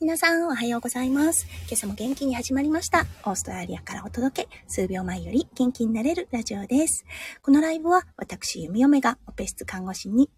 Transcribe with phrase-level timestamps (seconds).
[0.00, 1.46] 皆さんおはようございます。
[1.68, 3.04] 今朝も元気に始まりました。
[3.24, 7.04] オーストラリアからお届け、数秒前より元気になれるラジオです。
[7.42, 10.30] このライブは私、弓嫁がオペ室看護師に、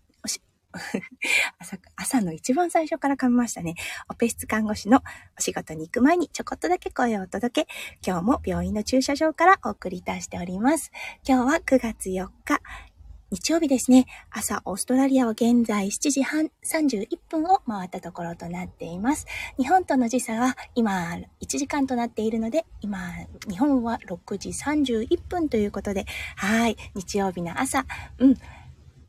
[1.58, 3.74] 朝朝の一番最初から噛みましたね。
[4.08, 5.02] オペ室看護師の
[5.38, 7.68] お仕事に行く前にちょこっとだけ声をお届け、
[8.04, 10.90] 今日も病院の駐車場からお送りいたしております。
[11.24, 12.60] 今日は9月4日、
[13.32, 14.04] 日曜日ですね。
[14.30, 19.26] 朝、オーストラリアは現在7時半31分を回ったところとなっています。
[19.56, 22.98] 日本との時差は今1時間となっているので、今、
[23.48, 26.04] 日本は6時31分ということで、
[26.36, 27.86] はい、日曜日の朝、
[28.18, 28.34] うん、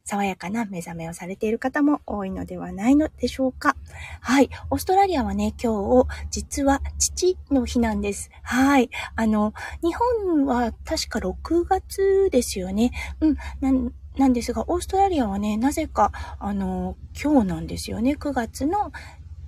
[0.06, 3.76] 爽やかな目覚めをされている方も多いのではないのでしょうか。
[4.22, 4.50] はい。
[4.70, 8.30] オーストラリアはね、今日、実は父の日なんです。
[8.42, 8.90] はい。
[9.18, 12.94] あの、日本は確か6月ですよね。
[13.20, 13.28] う
[13.70, 13.94] ん。
[14.18, 18.16] なんですが、オーストラリアはね、なぜか、あの、今日なんですよね。
[18.20, 18.92] 9月の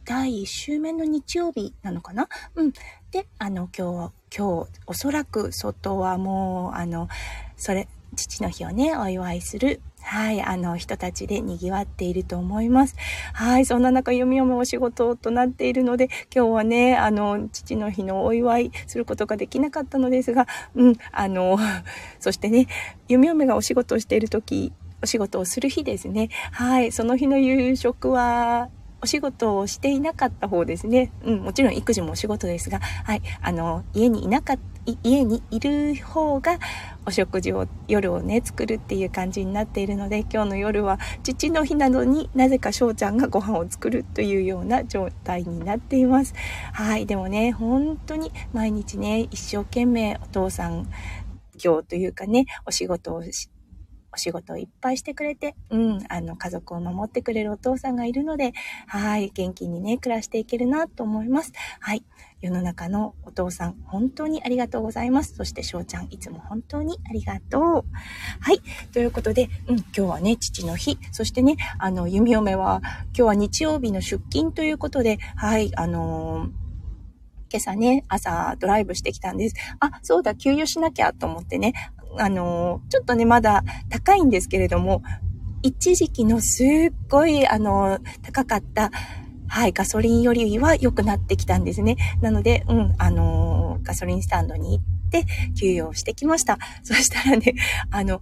[0.06, 2.30] 第1週目の日曜日なのかな？
[2.56, 2.74] うん。
[3.12, 7.10] で、あの、今日は、今日、おそらく外はもう、あの、
[7.58, 12.96] それ、父の日をね、お祝いするはい、あの、人たちで賑わっていると思います。
[13.34, 21.58] はい、そんな中、読み読むお仕事となっているので、今日はね、あの、父の日のお祝いすることができなかったのですが、うん、あの、
[22.20, 22.68] そしてね、
[23.04, 26.30] 読み読めがお仕事をしている時、お仕事をする日ですね。
[26.52, 28.70] はい、その日の夕食は、
[29.02, 31.12] お仕事をしていなかった方ですね。
[31.24, 36.60] うん、もちろん育児もお仕事ですが、はい、あの、家にいなかった家にいる方が
[37.06, 46.34] お食事を夜をね作るっていう感じになっているので今日の夜は父の日などになぜか翔ちゃんがご飯を作るというような状態になっています。
[46.74, 50.88] はいでもね本当に毎日ね一生懸命お父さん
[51.64, 53.50] 今日というかねお仕事をし
[54.16, 58.54] お仕事をいっぱいしてくれて、うん、あの、家族を守ってくれるお父さんがいるので、
[58.88, 61.52] はい、元気にね、暮らしていけるなと思います。
[61.82, 62.06] はい。
[62.42, 65.36] 世の中のお父さん、本当にありがとうございます。
[65.36, 67.62] そして、翔ちゃん、いつも本当にありがとう。
[67.62, 67.84] は
[68.54, 68.62] い。
[68.94, 70.98] ということで、うん、今日はね、父の日。
[71.12, 76.66] そしてね、あの、弓嫁は、今日は日曜日の出勤ということで、はい、あのー
[77.56, 79.56] 今朝ね、朝ドライブしてきたんです。
[79.80, 81.74] あ、そうだ、給油しなきゃと思ってね、
[82.18, 85.04] あのちょっとね、まだ高いんですけれども、
[85.62, 88.92] 一時期のすっごい、あの高かった、
[89.48, 91.98] はい、ガソリンよりは良くなってきたんですね。
[92.22, 95.26] なので、うん、あのガソリンスタンドに行って、
[95.60, 96.58] 給与をしてきました。
[96.84, 97.56] そしたらね、
[97.92, 98.22] あの、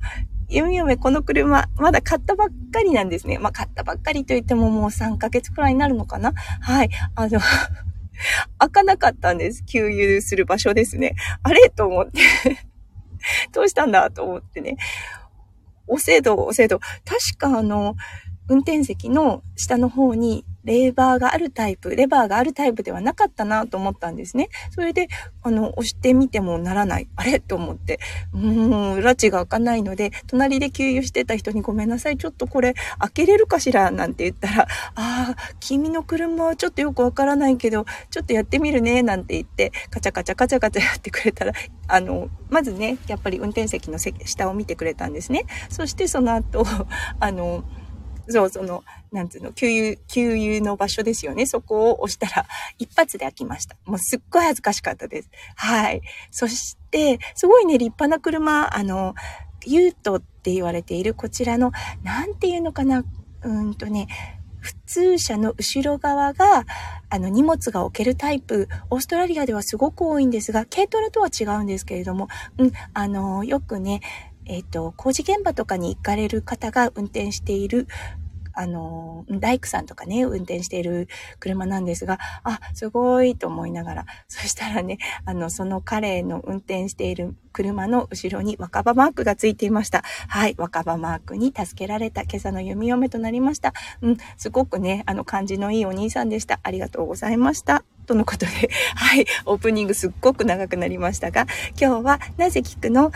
[0.49, 3.39] ゆみゆめこの車、まだ買ったばっかりなんですね。
[3.39, 6.89] まあ、買ったばっかりと言ってももう3ヶ月くらいになるのかなはい。
[7.15, 7.39] あの
[8.59, 9.63] 開かなかったんです。
[9.65, 11.15] 給油する場所ですね。
[11.41, 11.69] あれ？
[11.69, 12.19] と思って
[13.51, 14.77] どうしたんだと思ってね。
[15.87, 16.79] お制度、お制度。
[16.79, 17.95] 確かあの、
[18.49, 24.49] 運転席の下の方にレーバーがあるタイプ、レバーがあるタイプではなかったなと思ったんですね。
[24.71, 25.07] それで、
[25.41, 27.07] あの、押してみてもならない。
[27.15, 27.39] あれ？
[27.39, 27.99] と思って。
[28.33, 32.17] うーん、拉致が開かないので、隣で給油してた人にごめんなさい。
[32.17, 33.91] ちょっとこれ開けれるかしら？
[33.91, 39.03] なんて言ったら、ああ、君の車はちょっとよくわからないけど、ちょっとやってみるね。
[39.03, 41.53] なんて言って、カチャカチャカチャカチャやってくれたら、
[41.87, 45.45] あの、まずね、やっぱり運転席の下を見てくれたんですね。
[45.69, 46.65] そしてその後、
[47.19, 47.63] あの、
[48.27, 51.45] そう、その、なんつうの、給油、給油の場所ですよね。
[51.45, 52.45] そこを押したら、
[52.79, 53.75] 一発で開きました。
[53.85, 55.29] もうすっごい恥ずかしかったです。
[55.55, 56.01] はい。
[56.31, 59.15] そして、すごいね、立派な車、あの、
[59.65, 61.71] ユートって言われているこちらの、
[62.03, 63.03] なんていうのかな、
[63.43, 64.07] うんとね、
[64.59, 66.65] 普通車の後ろ側が、
[67.09, 73.99] あの、荷物が置けるタイプ、オーストラリアではすごく多いんですが、軽トラとは違うんですけれども、うん、あの、よくね、
[74.45, 77.87] えっ、ー、と、工事現場とかに行かれる方が運転している、
[78.55, 81.07] あの、大工さんとかね、運転している
[81.39, 90.03] 車なんですが、あ、すごいと思いながら、そしたらね、あの、その彼の運転している車の後ろに若葉マークがついていました。
[90.27, 93.73] はい、若葉マークに助けられた今朝の弓嫁となりました。
[94.01, 96.59] うん、すごくね、あの、感じのいいお兄さんでした。
[96.61, 97.83] ありがとうございました。
[98.05, 101.47] とのことで、はい、オープニングすっごく長くなりましたが、
[101.79, 103.11] 今日はなぜ聞くの？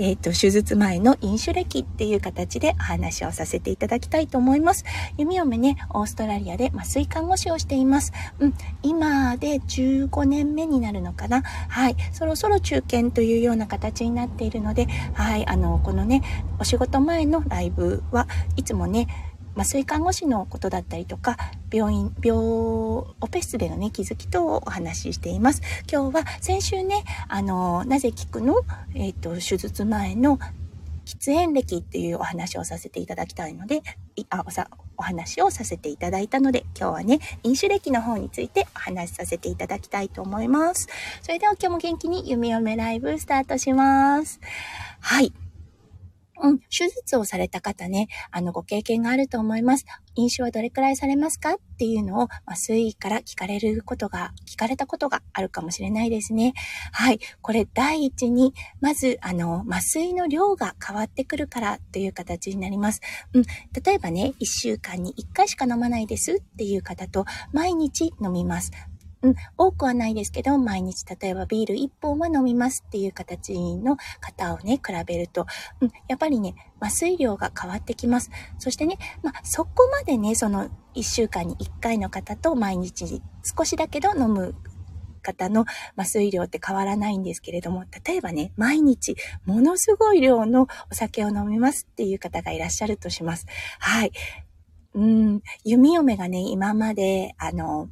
[0.00, 4.84] えっ、ー、と、手術前の飲酒歴っていう形でお話をさせていただきたいと思います。
[5.18, 8.12] 弓嫁ね、オーストラリアで麻酔看護師をしています。
[8.38, 11.42] うん、今で15年目になるのかな。
[11.42, 16.22] はい、そろそろ中堅というような形になっているので、はい、あの、このね、
[16.58, 18.26] お仕事前のライブは
[18.56, 19.06] いつもね、
[19.54, 21.36] 麻酔看護師のことだったりとか、
[21.72, 25.62] 病院、病、オペ室でのね、気づき等をお話ししています。
[25.90, 28.54] 今日は先週ね、あの、なぜ聞くの？
[28.94, 30.38] えっ、ー、と、手術前の
[31.04, 33.82] 喫煙歴っていうお話をさせていただきたいので、
[34.28, 40.88] あ、おさ、お話をさせていただいたので、今日はね、飲酒歴の方についてお話しさせていただきたいと思います。
[41.22, 44.40] それでは今日も元気に弓嫁ライブスタートします。
[45.00, 45.32] はい。
[46.42, 49.84] うん、手術をされた方ね、あの、ご経験があると思います。
[50.14, 56.54] 飲酒はどれくらいされますかっていうのを、まあ、推移から聞かれることが、聞かれたことがあるかもしれないですね。
[56.92, 57.20] はい。
[57.42, 63.00] これ、第一に、まず、あの、麻酔の量が変わってくるからという形になります。
[63.32, 63.42] うん。
[63.84, 68.70] 例えばね、1週間に1回しか飲まないですっていう方と、毎日飲みます。
[69.22, 75.46] うん、多くはないですけど、毎日例えばビール1本は飲みますっていう形の方をね、比べると、
[75.80, 78.30] うん、やっぱりね、麻酔量が変わってきます。
[78.58, 83.20] そしてね、まあ、そこまでね、その1週間に1回の方と毎日
[83.56, 84.54] 少しだけど飲む
[85.20, 93.46] 方の麻酔量って変わらないんですけれども、例えばね、毎日ものすごい量のお酒を飲みますっていう方がいらっしゃるとします。
[93.78, 94.12] はい。
[94.94, 97.88] うん、弓嫁がね、今まで、あの、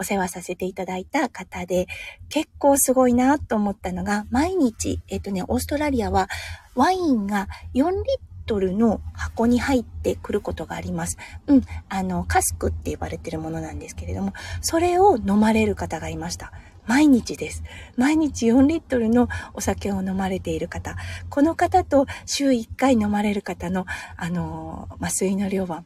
[0.00, 1.86] お世話させていただいた方で、
[2.30, 6.28] 結構すごいなと思ったのが、毎日、えっとね、オーストラリアは
[6.74, 8.02] ワインが4リッ
[8.46, 11.18] トルの箱に入ってくることがあります。
[11.46, 14.32] うん、あの、カスクって呼ばれてるものなんですけれども、
[14.62, 16.50] それを飲まれる方がいました。
[16.86, 17.62] 毎日です。
[17.98, 20.96] 毎日4リットルのお酒を飲まれている方。
[21.28, 23.84] この方と週1回飲まれる方の、
[24.16, 25.84] あの、麻酔の量は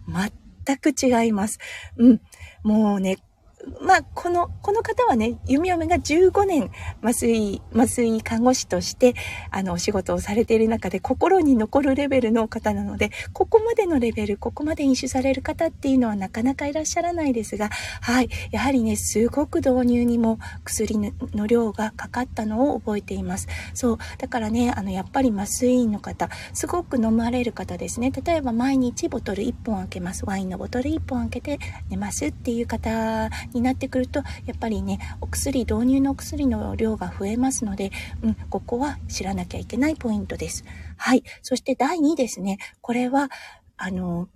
[0.64, 1.58] 全く違います。
[1.96, 2.20] うん。
[2.62, 3.18] もうね、
[3.80, 6.70] まあ、この、この方はね、弓嫁が15年
[7.02, 9.14] 麻酔、麻酔看護師として、
[9.50, 17.70] あの、お仕事をされている中で心に残るレベルの方なので、ここまでのレベル、ここまで飲酒される方っていうのはなかなかいらっしゃらないですが、
[18.00, 18.28] はい。
[18.50, 23.48] やはりね、すごく導入にも薬の量がかかったのを覚えています。
[23.74, 23.98] そう。
[24.18, 28.10] だからね、あの、やっぱり麻酔の方、すごく飲まれる方ですね。
[28.10, 30.24] 例えば毎日ボトル1本開けます。
[30.26, 31.58] ワインのボトル1本開けて
[31.90, 37.90] 寝ますっていう方になってくるとやっぱりねお薬導入のお薬の量が増えますので、
[38.22, 40.64] うん、ここは知らなきゃいけないポイントです。
[40.96, 41.22] はい。
[41.42, 42.58] そして第2ですね。
[42.80, 43.30] これは、
[43.76, 44.28] あの、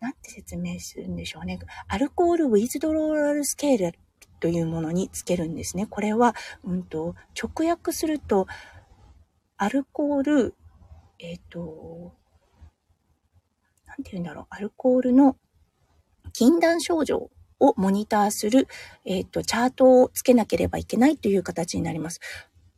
[0.00, 1.58] なんて説明するんでしょうね。
[1.88, 3.98] アルコールウィズドローラルスケール
[4.40, 5.86] というものにつけるんですね。
[5.86, 6.34] これは、
[6.64, 8.46] うんと、直訳すると、
[9.56, 10.54] アルコール、
[11.20, 12.14] えっ、ー、と、
[13.86, 15.36] なんて言うんだろう、アルコールの
[16.32, 17.30] 禁断症状
[17.60, 18.68] をモニターする、
[19.04, 22.20] えっ、ー、と、チャートをつけなければいけないという形になります。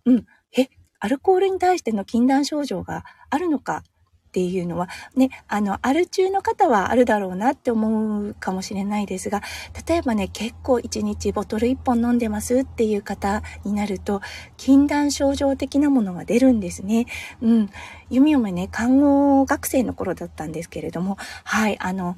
[0.04, 0.26] うん。
[0.56, 0.68] え、
[1.00, 3.82] アルコールに対しての禁断症状があるのか
[4.28, 9.42] っていうのは、ね、あの、アル中の方はあるだろうなって思うかもしれないですが、
[9.86, 14.22] 例えばね、結構1日ボトル1本飲んでますっていう方になると、
[14.56, 17.06] 禁断症状的なものが出るんですね。
[17.40, 17.70] うん。
[18.10, 22.16] 弓嫁ね、看護学生の頃だったんですけれども、はい、あの、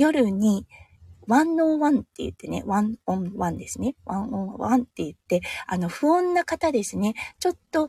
[0.00, 0.66] 夜に、
[1.26, 3.94] ワンオンワンって言ってね、ワンオンワンですね。
[4.06, 7.14] ワンオンワンって言って、あの、不穏な方ですね。
[7.38, 7.88] ちょっと、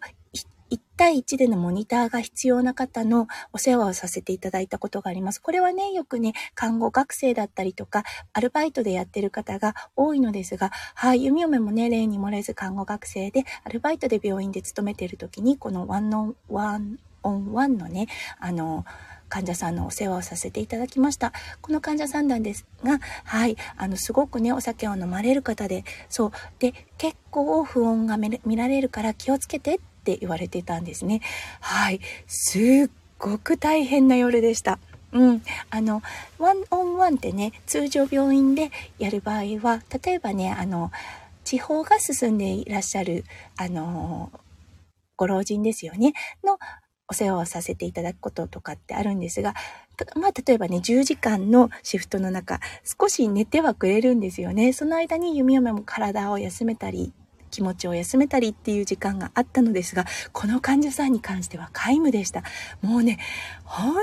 [0.71, 5.39] 1対1でのモニターが必要な方のお世話をさせていただいたことがあります。
[5.39, 8.03] これはね、よくね、看護学生だったりとか、
[8.33, 18.07] アルバイトでやってる方が多いのですが、はい、弓嫁もね、例に漏れず看護学生で、アルバイトで病院で勤めてる時に、このワンオンワンオンワンのね、
[18.39, 18.85] あの、
[19.31, 21.31] 患者さんのお世話をさせていただきました。
[21.61, 31.21] この患者さんなんですが、はい、あの、すごくね、お酒を飲まれる方で、そう、で、結構不穏が見られるから気をつけてって言われてたんですね。
[31.61, 34.79] はい、すっごく大変な夜でした。
[35.13, 35.41] うん。
[35.69, 36.01] あの、
[36.37, 38.69] ワンオンワンってね、通常病院で
[38.99, 40.91] やる場合は、例えばね、あの、
[41.45, 43.23] 地方が進んでいらっしゃる、
[43.57, 44.29] あの、
[45.17, 46.57] ご老人ですよね、の
[47.11, 49.53] お世話をさせていただくこととかってあるんですが、
[50.15, 54.71] まあ、例えばね、10時間のシフトの中、少し寝てはくれるんですよね。
[54.71, 57.11] その間に弓嫁も体を休めたり、
[57.49, 62.43] 気持ちを休めたりっていう時間があったのですが、この患者さんに関しては皆無でした。
[62.81, 63.19] もうね、
[63.65, 63.93] 本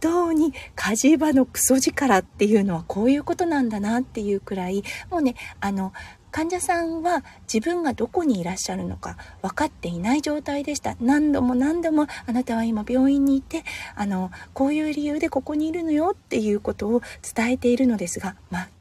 [0.00, 5.92] 当に火事場のクソ力っていうのはこういうことなんだなっていうくらい、もうね、あの、
[6.30, 10.96] 患者さんは自分がどこにいらっしゃるのか分かっていない状態でした。
[11.00, 13.64] 何度も何度もあなたは今病院にいて、
[13.96, 17.02] あの、こういう理由でここにいるのよっていうことを
[17.34, 18.36] 伝えているのですが、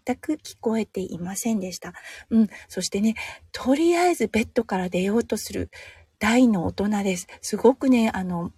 [0.05, 1.93] 全く聞こえていませんでした。
[2.29, 2.49] うん。
[2.67, 3.15] そしてね、
[3.51, 5.71] とりあえずベッドから出ようとする
[6.19, 7.27] 大の大人です。
[7.41, 8.51] すごくね、あの、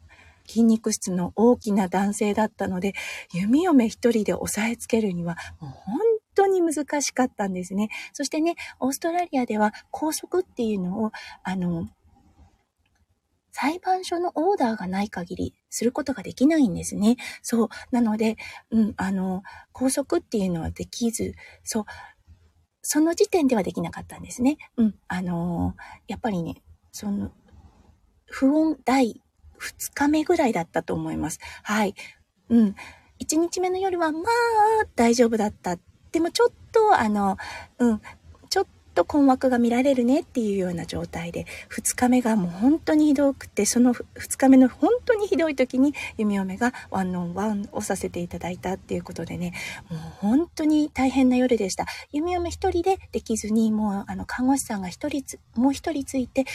[0.51, 2.93] 筋肉質の大きな男性だったので、
[3.34, 6.00] 弓嫁一人で押さえつけるには、もう本
[6.36, 7.88] 当に難しかったんですね。
[8.12, 11.12] そしてね、オーストラリアでは高速っていうのを、
[11.43, 11.88] あの、
[13.53, 17.15] 裁判所のオーダーがない限りすることができないんですね。
[17.41, 17.70] そう。
[17.91, 18.36] なので、
[18.72, 21.86] うん、あの、拘束っていうのはできず、そう、
[22.81, 24.58] その時点ではできなかったんですね。
[24.75, 25.75] うん、あの
[26.08, 27.31] やっぱりね、その、
[28.25, 29.22] 不穏第
[29.61, 31.39] 2日目ぐらいだったと思います。
[31.63, 31.95] はい。
[32.49, 32.75] うん。
[33.21, 34.23] 1日目の夜はまあ
[34.95, 35.77] 大丈夫だった。
[36.11, 37.37] でもちょっとあの、
[37.77, 38.01] うん、
[38.49, 49.53] ちょっと困惑が見られるねっていうような状態で、2日目がもう本当にひどくて、その2日目の本当にひどい時に弓嫁がワンオンワンをさせていただいたっていうことでね、
[49.89, 51.85] もう本当に大変な夜でした。
[52.11, 55.23] 弓嫁一人でできずに、もうあの看護師さんが一人
[55.55, 56.45] もう一人ついて、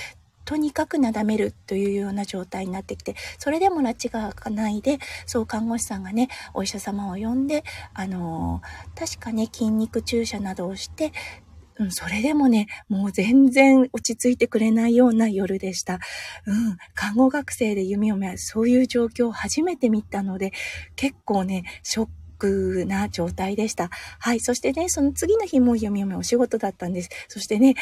[0.47, 11.12] とにかくなだめるというような状態になってきて、それでも拉致が開かないで、そう看護師さんがね、お医者様を呼んで、あのー、確かね、筋肉注射などをして、
[11.79, 15.99] うん、それでもね、もう全然落ち着いてくれないような夜でした。
[16.47, 20.53] うん、看護学生で弓嫁はそういう状況を初めて見たので、
[20.95, 23.91] 結構ね、ショックな状態でした。
[24.19, 24.41] はい。
[24.41, 27.11] そしてね、その次の日も弓嫁お仕事だったんです。
[27.29, 27.75] そしてね、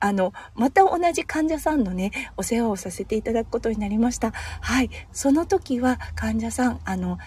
[0.00, 4.32] あの、また同じ患者さんのね、お世話をさせていただくことになりました。
[4.32, 4.90] はい。
[5.12, 7.18] その時は患者さん、あの、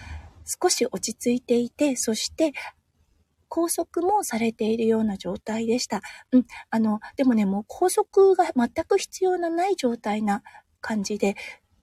[0.44, 2.52] 少し落ち着いていて、そして、
[3.48, 6.02] 拘束もされているような状態でした。
[6.32, 6.46] うん。
[6.70, 10.42] あの、でもね、もう拘束が全く必要のない状態な
[10.80, 11.36] 感じで、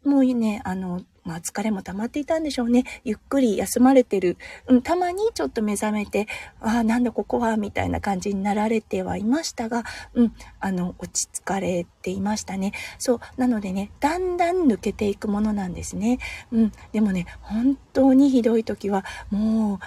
[0.03, 2.83] もういいね、あの、まあ疲れも溜まっていたんでしょうね。
[3.03, 4.37] ゆっくり休まれてる。
[4.67, 6.27] うん、たまにちょっと目覚めて、
[6.59, 9.83] ああ、なんだここは、みたいな感じになられてはいましたが、
[10.15, 12.71] うん、あの、落ち着かれていましたね。
[12.97, 13.19] そう。
[13.37, 16.17] なのでね、だんだん抜けていくものなんですね。
[16.51, 16.71] うん。
[16.91, 19.79] でもね、本当にひどい時は、もう、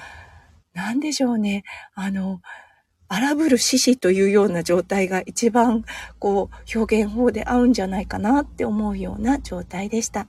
[0.75, 1.65] なんでしょうね。
[1.95, 2.41] あの、
[3.09, 5.85] 荒ぶる獅子というような状態が一番
[6.19, 10.27] こう表現法で合うんじゃないかなって思うような状態でした。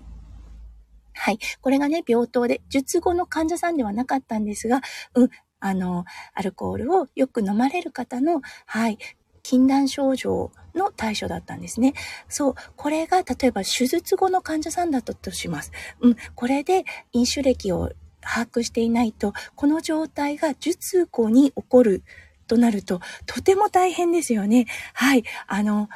[1.16, 1.40] はい。
[1.62, 4.82] これがね、病棟で、術後の患者さんではなかったんですが、
[5.16, 5.30] うん、
[5.60, 8.98] あの、アルコールをよく飲まれる方の、はい、
[9.42, 11.94] 禁断症状の対処だったんですね。
[12.28, 12.56] そう。
[12.76, 15.72] これが、例えば手術後の患者さんだったとします。
[16.02, 16.16] うん。
[16.36, 17.92] これで飲酒歴を
[18.22, 22.04] 把握していないと、この状態が術後に起こる
[22.48, 24.66] となると、とても大変ですよね。
[24.94, 25.24] はい。
[25.48, 25.90] あの、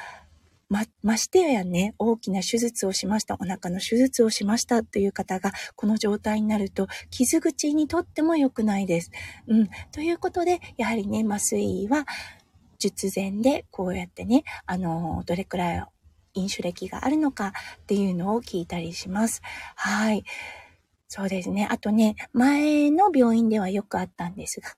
[0.69, 9.11] ま、ましてやね、大きな手術をしました、お腹の手術をしましたという方が、この状態になると、傷口にとっても良くないです。
[9.47, 9.69] うん。
[9.91, 12.05] ということで、やはりね、麻酔は、
[12.77, 15.85] 術前で、こうやってね、あの、どれくらい
[16.35, 19.41] 飲酒歴があるのかっていうのを聞いたりします。
[19.75, 20.23] はい。
[21.07, 21.67] そうですね。
[21.69, 24.75] あとね、前の病院ではよくあったんですが、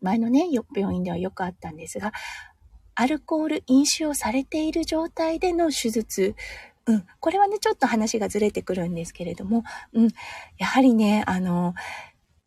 [0.00, 2.12] 前のね、病院ではよくあったんですが、
[2.94, 6.34] アルコール飲酒をされている状態での手術、
[6.86, 10.08] うん、これはね、ちょっと話がずれてくるんですけれども、うん、
[10.58, 11.74] やはりね、あの、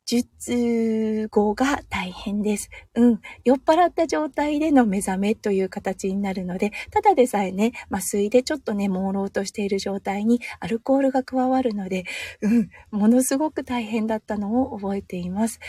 [0.05, 2.69] 術後が大変です。
[2.95, 3.21] うん。
[3.45, 12.03] 酔っ払った状態での目覚めという形になるので、ただでさえね、麻酔でちょっとね、朦朧としている状態にアルコールが加わるので、
[12.41, 12.69] うん。
[12.91, 15.59] ものすごく大変だったのを覚えています。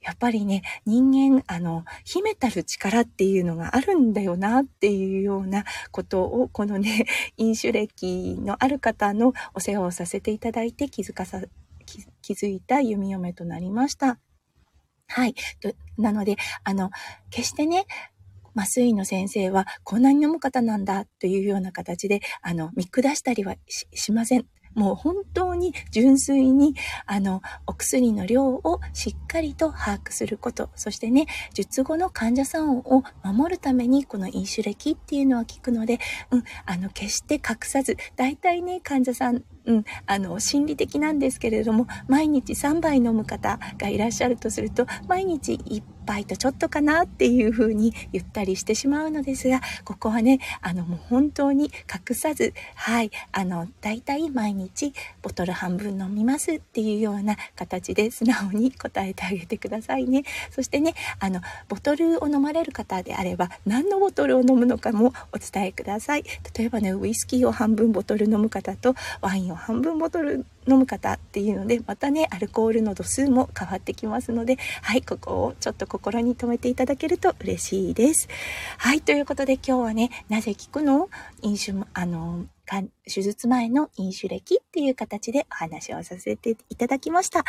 [0.00, 7.04] やっぱりね、人間、あの、秘めたる力っていうのがあるんだよなっていうようなことを、このね、
[7.36, 11.42] 飲酒歴のある方のお世話をさせていただいて気づかさ
[12.22, 14.18] 気づいた弓嫁となりました。
[15.08, 15.34] はい。
[15.98, 16.90] なので、あの、
[17.30, 17.86] 決してね、
[18.54, 24.46] 麻酔の先生はこんなに飲む方なんだというような形で、あの、見下したりはしません。
[24.74, 26.74] もう本当に純粋に、
[27.06, 30.70] あの、お薬の量をしっかりと把握すること。
[30.76, 35.98] そしてね、術後の患者さんを守るために、この飲酒歴っていうのは効くので、
[36.30, 54.92] うん、あの、決して隠さず、大体ね、患者さん、うん、あの、心理的なんですけれども、毎日3杯飲む方がいらっしゃるとすると、毎日1杯とちょっとかなっていうふうに言ったりしてしまうのですが、ここはね、あの、もう本当に隠さず、はい、あの、大体毎日
[55.22, 60.24] ボトル半分飲みますっていうような形で素直に答えてあげてくださいね。
[60.50, 66.24] そしてね、あの、ボトルを飲まれる方であれば、何のボトルを飲むのかもお伝えください。
[66.56, 78.28] 例えばね、ウイスキーを半分ボトル飲む方と、ワインを半分ボトル飲む方っていうのでまたねアルコールの度数も変わってきますのではいここをちょっと心に留めていただけると嬉しいです
[78.78, 81.08] はいということで今日はねなぜ聞くの？
[81.42, 82.46] 飲酒あの
[83.12, 87.44] 手術前の飲酒歴っていう形でお話をさせていただきました。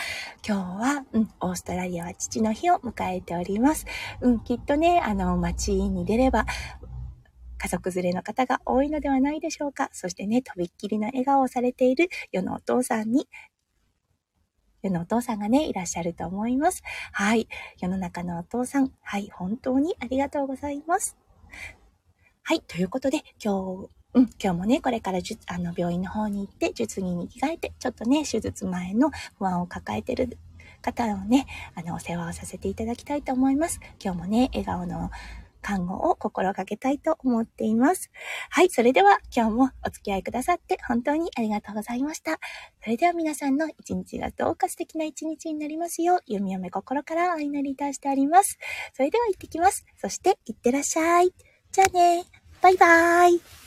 [0.45, 3.85] 今日は、うん、オーストラリアは父の日を迎えております。
[4.19, 6.45] うん、きっとね、あの、街に出れば、
[7.63, 9.87] 家族連れの方が多いのではないでしょうか。
[9.93, 13.29] そしてね、とびっきりの笑顔をされている世のお父さんに
[14.81, 16.83] 世のお父さんがね、いらっしゃると思います。
[17.13, 17.47] はい。
[17.79, 21.15] 世の中のお父さん、はい、本当にありがとうございます。
[22.43, 22.59] はい。
[22.59, 30.37] ということで、今日、うん、今日もね、これからあの病院の方に行って、術着に着替えて、ちょっとね、手術前の不安を抱えてる
[30.81, 33.79] 方をね、あの、お世話をさせていただきたいと思います。
[34.03, 35.11] 今日もね、笑顔の
[35.63, 38.11] 看護を心がけたいと思っています。
[38.51, 42.39] はい、それでは今日もお付き合いくださって本当にありがとうございました。
[42.83, 48.59] それでは皆さんの一日がどうか素敵な一日になりますよう、弓嫁心からお祈りいたしております。
[48.93, 49.85] それでは行ってきます。
[49.97, 51.33] そして、行ってらっしゃい。
[51.71, 52.25] じゃあね。
[52.61, 53.62] バイバーイ。